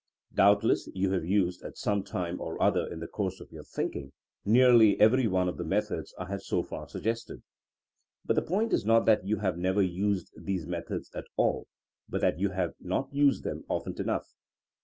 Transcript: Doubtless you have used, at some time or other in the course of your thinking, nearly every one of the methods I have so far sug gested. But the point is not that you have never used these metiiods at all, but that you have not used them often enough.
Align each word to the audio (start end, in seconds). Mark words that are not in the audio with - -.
Doubtless 0.33 0.89
you 0.95 1.11
have 1.11 1.23
used, 1.25 1.61
at 1.61 1.77
some 1.77 2.01
time 2.01 2.41
or 2.41 2.59
other 2.59 2.87
in 2.91 3.01
the 3.01 3.07
course 3.07 3.39
of 3.39 3.51
your 3.51 3.63
thinking, 3.63 4.13
nearly 4.43 4.99
every 4.99 5.27
one 5.27 5.47
of 5.47 5.57
the 5.57 5.63
methods 5.63 6.11
I 6.17 6.25
have 6.25 6.41
so 6.41 6.63
far 6.63 6.89
sug 6.89 7.03
gested. 7.03 7.43
But 8.25 8.33
the 8.33 8.41
point 8.41 8.73
is 8.73 8.83
not 8.83 9.05
that 9.05 9.27
you 9.27 9.37
have 9.37 9.59
never 9.59 9.83
used 9.83 10.33
these 10.35 10.65
metiiods 10.65 11.09
at 11.15 11.27
all, 11.37 11.67
but 12.09 12.21
that 12.21 12.39
you 12.39 12.49
have 12.49 12.73
not 12.79 13.13
used 13.13 13.43
them 13.43 13.63
often 13.69 13.93
enough. 14.01 14.33